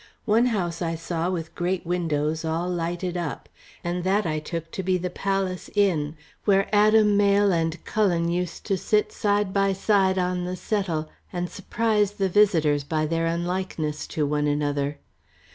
[0.25, 3.47] One house I saw with great windows all lighted up,
[3.83, 8.65] and that I took to be the Palace Inn, where Adam Mayle and Cullen used
[8.65, 14.07] to sit side by side on the settle and surprise the visitors by their unlikeness
[14.07, 14.97] to one another.